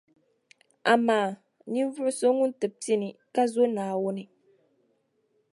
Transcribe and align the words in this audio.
Amaa! 0.93 1.29
Ninvuɣu 1.71 2.11
so 2.19 2.27
ŋun 2.37 2.51
ti 2.59 2.67
pini, 2.81 3.07
ka 3.33 3.41
zo 3.53 3.63
Naawuni. 3.75 4.23